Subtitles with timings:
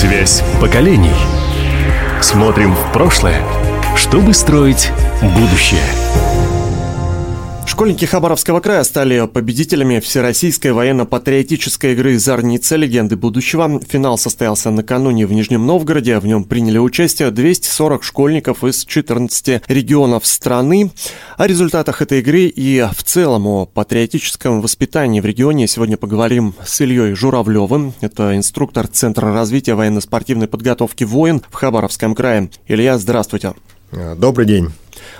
[0.00, 1.10] Связь поколений.
[2.22, 3.42] Смотрим в прошлое,
[3.96, 5.82] чтобы строить будущее.
[7.78, 12.74] Школьники Хабаровского края стали победителями Всероссийской военно-патриотической игры «Зарница.
[12.74, 13.80] Легенды будущего».
[13.88, 16.18] Финал состоялся накануне в Нижнем Новгороде.
[16.18, 20.90] В нем приняли участие 240 школьников из 14 регионов страны.
[21.36, 26.80] О результатах этой игры и в целом о патриотическом воспитании в регионе сегодня поговорим с
[26.80, 27.94] Ильей Журавлевым.
[28.00, 32.50] Это инструктор Центра развития военно-спортивной подготовки «Воин» в Хабаровском крае.
[32.66, 33.54] Илья, здравствуйте.
[34.16, 34.72] Добрый день.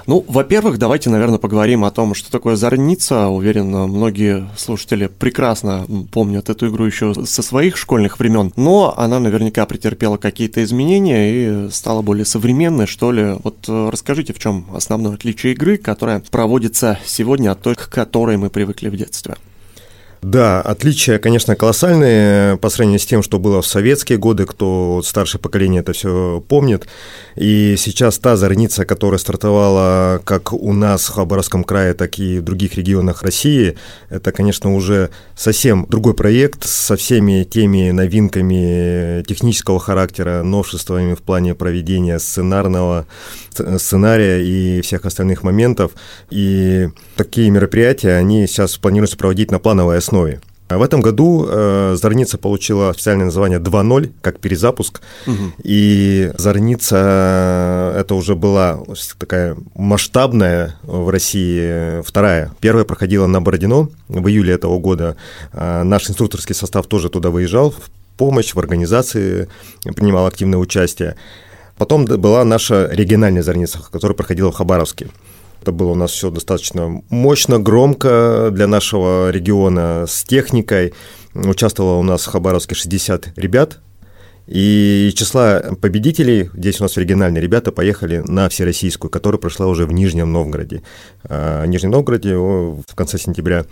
[0.07, 3.29] Ну, во-первых, давайте, наверное, поговорим о том, что такое Зорница.
[3.29, 9.67] Уверен, многие слушатели прекрасно помнят эту игру еще со своих школьных времен, но она наверняка
[9.67, 13.37] претерпела какие-то изменения и стала более современной, что ли.
[13.43, 18.37] Вот э, расскажите, в чем основное отличие игры, которая проводится сегодня от той, к которой
[18.37, 19.37] мы привыкли в детстве.
[20.23, 25.41] Да, отличия, конечно, колоссальные по сравнению с тем, что было в советские годы, кто старшее
[25.41, 26.89] поколение это все помнит.
[27.37, 32.43] И сейчас та зорница, которая стартовала как у нас в Хабаровском крае, так и в
[32.43, 33.77] других регионах России,
[34.11, 41.55] это, конечно, уже совсем другой проект со всеми теми новинками технического характера, новшествами в плане
[41.55, 43.07] проведения сценарного
[43.79, 45.93] сценария и всех остальных моментов.
[46.31, 49.99] И такие мероприятия, они сейчас планируются проводить на плановой.
[50.69, 55.01] А в этом году э, Зорница получила официальное название 2.0, как перезапуск.
[55.27, 55.53] Угу.
[55.65, 58.81] И Зорница э, это уже была
[59.19, 62.53] такая масштабная в России вторая.
[62.61, 65.17] Первая проходила на Бородино в июле этого года.
[65.53, 69.49] Э, наш инструкторский состав тоже туда выезжал в помощь, в организации
[69.97, 71.17] принимал активное участие.
[71.79, 75.09] Потом была наша региональная зорница, которая проходила в Хабаровске.
[75.61, 80.95] Это было у нас все достаточно мощно, громко для нашего региона, с техникой.
[81.35, 83.81] Участвовало у нас в Хабаровске 60 ребят,
[84.49, 89.93] и числа победителей, здесь у нас региональные ребята поехали на всероссийскую, которая прошла уже в
[89.93, 90.83] Нижнем Новгороде.
[91.25, 93.67] А, Нижнем Новгороде в конце сентября.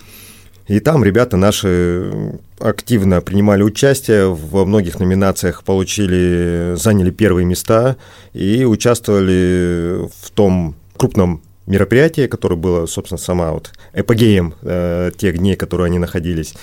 [0.68, 7.96] И там ребята наши активно принимали участие, во многих номинациях получили, заняли первые места
[8.34, 15.56] и участвовали в том крупном мероприятии, которое было, собственно, сама вот эпогеем э, тех дней,
[15.56, 16.54] которые они находились,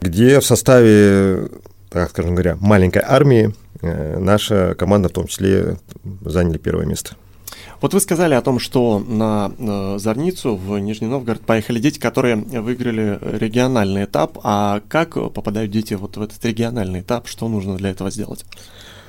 [0.00, 1.48] где в составе,
[1.90, 5.76] так скажем говоря, маленькой армии э, наша команда в том числе
[6.24, 7.16] заняли первое место.
[7.80, 12.36] Вот вы сказали о том, что на э, Зорницу в Нижний Новгород поехали дети, которые
[12.36, 14.38] выиграли региональный этап.
[14.44, 17.26] А как попадают дети вот в этот региональный этап?
[17.26, 18.44] Что нужно для этого сделать?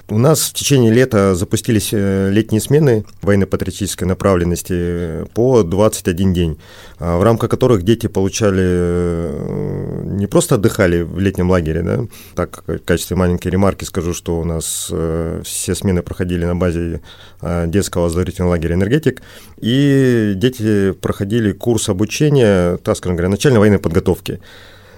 [0.09, 6.59] У нас в течение лета запустились э, летние смены военно-патриотической направленности по 21 день,
[7.00, 12.00] а, в рамках которых дети получали, э, не просто отдыхали в летнем лагере, да,
[12.36, 17.02] так в качестве маленькой ремарки скажу, что у нас э, все смены проходили на базе
[17.41, 19.22] детского оздоровительного лагеря «Энергетик»,
[19.62, 24.40] и дети проходили курс обучения, так скажем говоря, начальной военной подготовки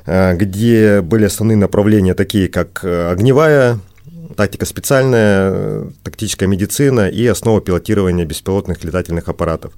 [0.08, 3.80] где были основные направления, такие как огневая
[4.36, 9.74] тактика специальная, тактическая медицина и основа пилотирования беспилотных летательных аппаратов.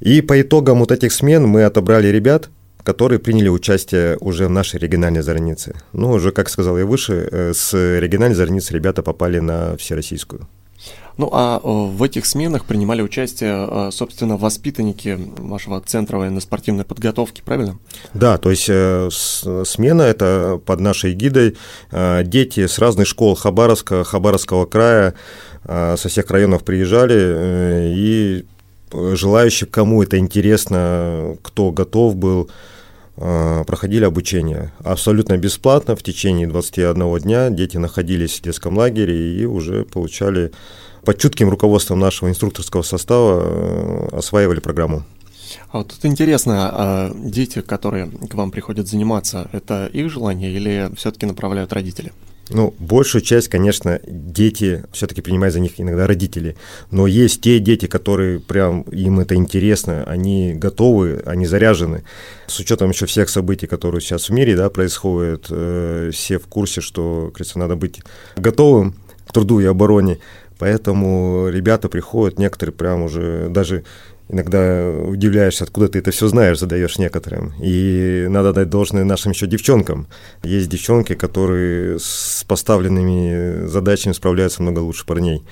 [0.00, 2.50] И по итогам вот этих смен мы отобрали ребят,
[2.82, 5.74] которые приняли участие уже в нашей региональной зорнице.
[5.92, 10.46] Ну, уже, как сказал я выше, э, с региональной зорницы ребята попали на всероссийскую.
[11.18, 17.42] Ну а э, в этих сменах принимали участие, э, собственно, воспитанники вашего центра военно-спортивной подготовки,
[17.44, 17.78] правильно?
[18.12, 21.56] Да, то есть э, смена это под нашей гидой
[22.24, 25.14] дети с разных школ Хабаровска, Хабаровского края,
[25.64, 28.44] со всех районов приезжали, и
[28.92, 32.50] желающие, кому это интересно, кто готов был,
[33.16, 34.72] проходили обучение.
[34.84, 40.52] Абсолютно бесплатно в течение 21 дня дети находились в детском лагере и уже получали
[41.06, 45.04] под чутким руководством нашего инструкторского состава э, осваивали программу.
[45.70, 50.90] А вот тут интересно, а дети, которые к вам приходят заниматься, это их желание или
[50.96, 52.12] все-таки направляют родители?
[52.50, 56.56] Ну, большую часть, конечно, дети все-таки принимают за них иногда родители.
[56.90, 62.02] Но есть те дети, которые прям им это интересно, они готовы, они заряжены.
[62.48, 66.80] С учетом еще всех событий, которые сейчас в мире да, происходят, э, все в курсе,
[66.80, 68.00] что, кажется, надо быть
[68.36, 68.94] готовым
[69.26, 70.18] к труду и обороне.
[70.58, 73.84] Поэтому ребята приходят, некоторые прям уже даже
[74.28, 77.52] иногда удивляешься, откуда ты это все знаешь, задаешь некоторым.
[77.60, 80.08] И надо дать должное нашим еще девчонкам.
[80.42, 85.44] Есть девчонки, которые с поставленными задачами справляются много лучше парней.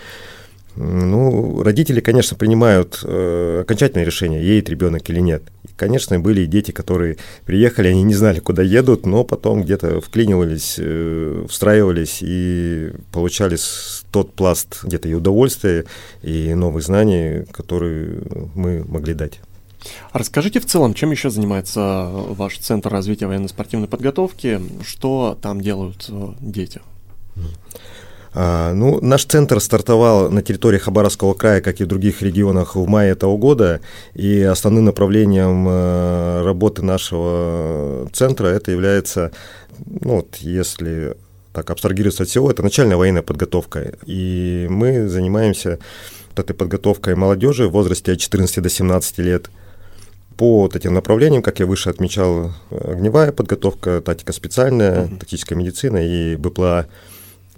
[0.76, 5.44] Ну, родители, конечно, принимают э, окончательное решение, едет ребенок или нет.
[5.62, 7.16] И, конечно, были и дети, которые
[7.46, 13.56] приехали, они не знали, куда едут, но потом где-то вклинивались, э, встраивались и получали
[14.10, 15.84] тот пласт где-то и удовольствия,
[16.22, 18.22] и новых знаний, которые
[18.54, 19.40] мы могли дать.
[20.10, 26.06] А расскажите в целом, чем еще занимается ваш Центр развития военно-спортивной подготовки, что там делают
[26.08, 26.80] э, дети?
[27.36, 27.40] А,
[28.34, 33.12] ну, наш центр стартовал на территории Хабаровского края, как и в других регионах, в мае
[33.12, 33.80] этого года.
[34.14, 39.30] И основным направлением э, работы нашего центра это является,
[39.78, 41.16] ну, вот, если
[41.52, 43.94] так абстрагироваться от всего, это начальная военная подготовка.
[44.06, 45.78] И мы занимаемся
[46.30, 49.50] вот этой подготовкой молодежи в возрасте от 14 до 17 лет–
[50.36, 55.18] по вот этим направлениям, как я выше отмечал, огневая подготовка, тактика специальная, uh-huh.
[55.18, 56.86] тактическая медицина и БПЛА.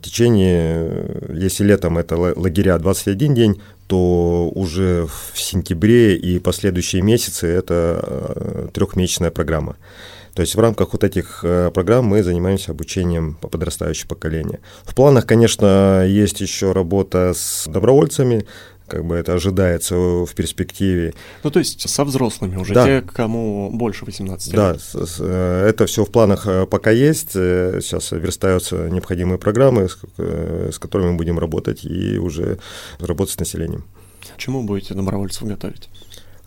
[0.07, 1.05] Течение,
[1.35, 8.69] если летом это лагеря 21 день, то уже в сентябре и последующие месяцы это э,
[8.73, 9.75] трехмесячная программа.
[10.33, 14.61] То есть в рамках вот этих э, программ мы занимаемся обучением по подрастающему поколению.
[14.85, 18.47] В планах, конечно, есть еще работа с добровольцами,
[18.87, 21.15] как бы это ожидается в перспективе.
[21.43, 22.85] Ну, то есть со взрослыми уже, да.
[22.85, 24.57] те, кому больше 18 лет.
[24.57, 27.33] Да, э, это все в планах э, пока есть.
[27.35, 29.89] Э, сейчас верстаются необходимые программы,
[30.19, 32.59] с, которыми мы будем работать и уже
[32.99, 33.85] работать с населением.
[34.37, 35.89] Чему будете добровольцев готовить?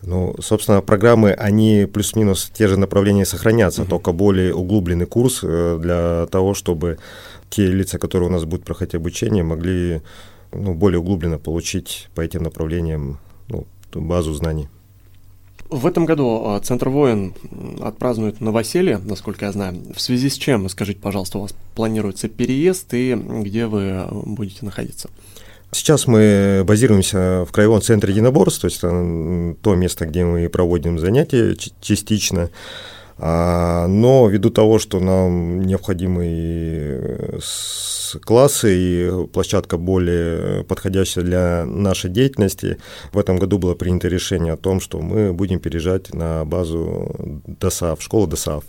[0.02, 3.88] Ну, собственно, программы, они плюс-минус те же направления сохранятся, uh-huh.
[3.88, 6.98] только более углубленный курс для того, чтобы
[7.50, 10.00] те лица, которые у нас будут проходить обучение, могли
[10.52, 13.18] ну, более углубленно получить по этим направлениям
[13.48, 14.68] ну, базу знаний.
[15.70, 17.32] В этом году а, Центр воин
[17.80, 19.80] отпразднует новоселье, насколько я знаю.
[19.94, 25.08] В связи с чем, скажите, пожалуйста, у вас планируется переезд и где вы будете находиться?
[25.70, 31.56] Сейчас мы базируемся в Краевом центре единоборств, то есть то место, где мы проводим занятия
[31.80, 32.50] частично.
[33.22, 37.38] А, но ввиду того, что нам необходимы э,
[38.24, 42.78] классы и площадка более подходящая для нашей деятельности.
[43.12, 47.14] В этом году было принято решение о том, что мы будем переезжать на базу
[47.46, 48.64] ДОСАВ, школу ДОСАВ.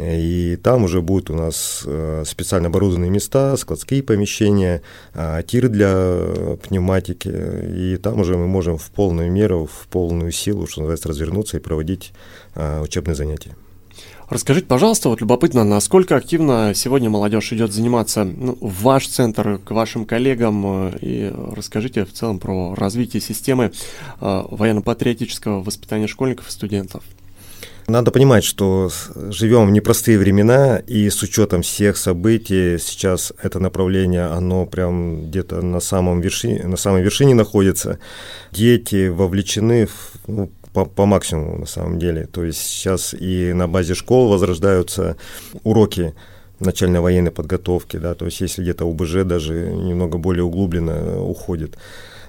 [0.00, 4.82] И там уже будут у нас э, специально оборудованные места, складские помещения,
[5.14, 7.28] а, тиры для пневматики.
[7.28, 11.60] И там уже мы можем в полную меру, в полную силу, что называется, развернуться и
[11.60, 12.12] проводить
[12.54, 13.54] учебные занятия.
[14.28, 19.70] Расскажите, пожалуйста, вот любопытно, насколько активно сегодня молодежь идет заниматься ну, в ваш центр, к
[19.70, 23.66] вашим коллегам, э, и расскажите в целом про развитие системы
[24.20, 27.04] э, военно-патриотического воспитания школьников и студентов.
[27.88, 34.24] Надо понимать, что живем в непростые времена, и с учетом всех событий сейчас это направление,
[34.24, 38.00] оно прям где-то на, самом вершине, на самой вершине находится.
[38.50, 42.26] Дети вовлечены в, ну, по, по максимуму на самом деле.
[42.26, 45.16] То есть сейчас и на базе школ возрождаются
[45.62, 46.12] уроки
[46.58, 51.78] начальной военной подготовки, да, то есть если где-то УБЖ даже немного более углубленно уходит.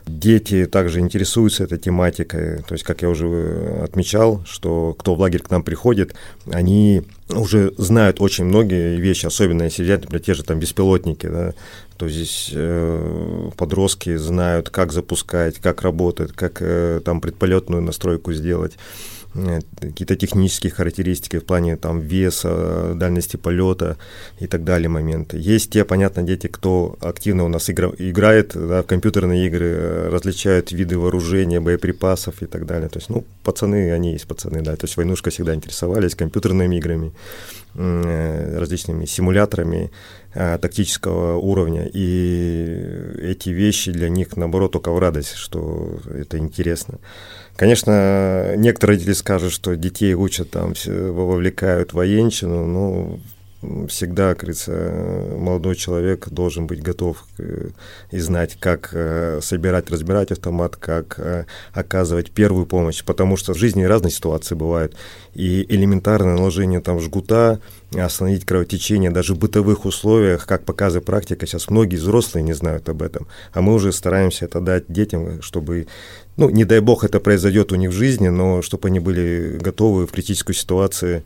[0.07, 5.42] Дети также интересуются этой тематикой, то есть, как я уже отмечал, что кто в лагерь
[5.42, 6.15] к нам приходит,
[6.50, 11.54] они уже знают очень многие вещи, особенно если взять, например, те же там беспилотники, да,
[11.98, 18.77] то здесь э, подростки знают, как запускать, как работает, как э, там предполетную настройку сделать.
[19.38, 23.98] Э, какие-то технические характеристики в плане там веса, дальности полета
[24.39, 25.38] и так далее моменты.
[25.38, 30.10] Есть те, понятно, дети, кто активно у нас игра, играет да, в компьютерные игры, э,
[30.10, 32.89] различают виды вооружения, боеприпасов и так далее.
[32.89, 34.75] То есть, ну, пацаны, они есть пацаны, да.
[34.75, 37.12] То есть войнушка всегда интересовались компьютерными играми,
[37.77, 39.91] различными симуляторами
[40.34, 41.89] тактического уровня.
[41.93, 47.00] И эти вещи для них, наоборот, только в радость, что это интересно.
[47.55, 53.19] Конечно, некоторые родители скажут, что детей учат там, вовлекают военщину, но
[53.87, 54.71] всегда, как говорится,
[55.35, 57.25] молодой человек должен быть готов
[58.11, 63.57] и знать, как э, собирать, разбирать автомат, как э, оказывать первую помощь, потому что в
[63.57, 64.95] жизни разные ситуации бывают.
[65.33, 67.59] И элементарное наложение там жгута,
[67.95, 73.01] остановить кровотечение даже в бытовых условиях, как показывает практика, сейчас многие взрослые не знают об
[73.01, 75.87] этом, а мы уже стараемся это дать детям, чтобы
[76.37, 80.05] ну, не дай бог это произойдет у них в жизни, но чтобы они были готовы
[80.05, 81.23] в критической ситуации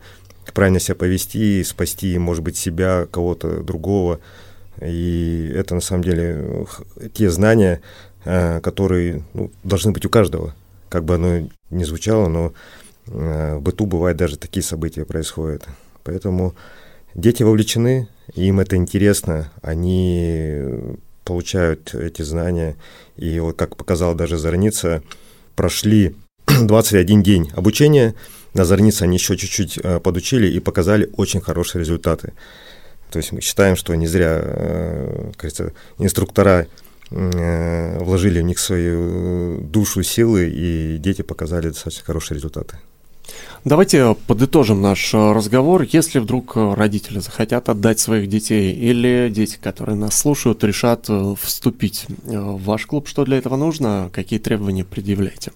[0.53, 4.19] правильно себя повести, спасти, может быть, себя, кого-то другого.
[4.81, 6.65] И это на самом деле
[7.13, 7.81] те знания,
[8.25, 10.55] э, которые ну, должны быть у каждого.
[10.89, 12.53] Как бы оно ни звучало, но
[13.07, 15.67] э, в быту бывают даже такие события происходят.
[16.03, 16.55] Поэтому
[17.13, 20.63] дети вовлечены, им это интересно, они
[21.23, 22.75] получают эти знания.
[23.17, 25.03] И вот как показала даже Зорница,
[25.55, 26.15] прошли
[26.61, 28.15] 21 день обучения,
[28.53, 32.33] на Зорнице они еще чуть-чуть э, подучили и показали очень хорошие результаты.
[33.11, 36.67] То есть мы считаем, что не зря, э, кажется, инструктора
[37.09, 42.77] э, вложили в них свою душу, силы, и дети показали достаточно хорошие результаты.
[43.63, 45.83] Давайте подытожим наш разговор.
[45.83, 51.07] Если вдруг родители захотят отдать своих детей или дети, которые нас слушают, решат
[51.39, 55.51] вступить в ваш клуб, что для этого нужно, какие требования предъявляете?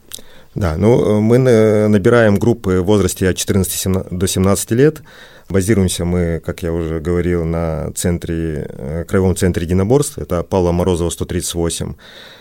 [0.56, 5.02] Да, ну мы набираем группы в возрасте от 14 до 17 лет.
[5.50, 11.12] Базируемся мы, как я уже говорил, на центре, э, краевом центре единоборств, это Павла Морозова,
[11.12, 11.94] 138.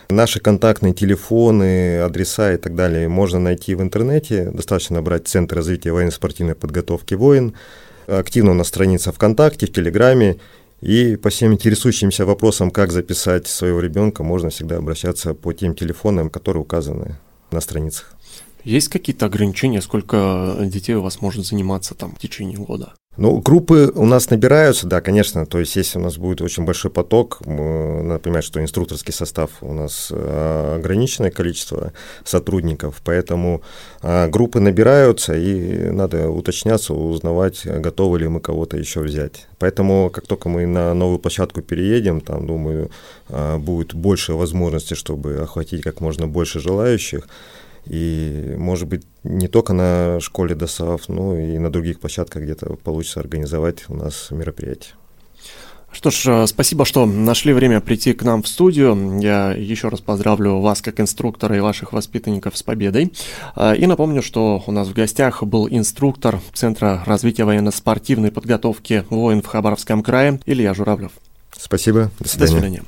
[0.09, 4.49] Наши контактные телефоны, адреса и так далее можно найти в интернете.
[4.51, 7.53] Достаточно набрать Центр развития военно-спортивной подготовки «Воин».
[8.07, 10.37] Активно на странице ВКонтакте, в Телеграме.
[10.81, 16.29] И по всем интересующимся вопросам, как записать своего ребенка, можно всегда обращаться по тем телефонам,
[16.29, 17.17] которые указаны
[17.55, 18.15] на страницах.
[18.63, 22.93] Есть какие-то ограничения, сколько детей у вас может заниматься там в течение года?
[23.17, 25.45] Ну, группы у нас набираются, да, конечно.
[25.45, 29.73] То есть, если у нас будет очень большой поток, надо понимать, что инструкторский состав у
[29.73, 31.93] нас а, ограниченное количество
[32.25, 33.61] сотрудников, поэтому
[34.01, 39.47] а, группы набираются, и надо уточняться, узнавать, готовы ли мы кого-то еще взять.
[39.59, 42.91] Поэтому, как только мы на новую площадку переедем, там, думаю,
[43.29, 47.27] а, будет больше возможностей, чтобы охватить как можно больше желающих.
[47.87, 53.19] И, может быть, не только на школе ДОСАВ, но и на других площадках где-то получится
[53.19, 54.93] организовать у нас мероприятие.
[55.95, 59.17] Что ж, э, спасибо, что нашли время прийти к нам в студию.
[59.21, 63.13] Я еще раз поздравлю вас, как инструктора и ваших воспитанников с победой.
[63.55, 69.41] Э, и напомню, что у нас в гостях был инструктор Центра развития военно-спортивной подготовки воин
[69.41, 71.13] в Хабаровском крае Илья Журавлев.
[71.57, 72.11] Спасибо.
[72.19, 72.45] До свидания.
[72.45, 72.83] До свидания.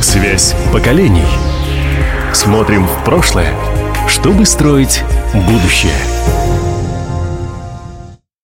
[0.00, 1.49] Связь поколений.
[2.32, 3.52] Смотрим в прошлое,
[4.06, 5.02] чтобы строить
[5.34, 6.09] будущее.